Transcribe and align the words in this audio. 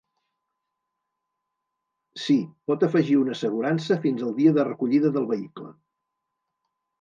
Si, 2.21 2.37
pot 2.71 2.85
afegir 2.87 3.19
una 3.25 3.35
assegurança 3.37 3.99
fins 4.07 4.25
el 4.29 4.33
dia 4.41 4.55
de 4.57 4.67
recollida 4.71 5.13
del 5.19 5.29
vehicle. 5.35 5.71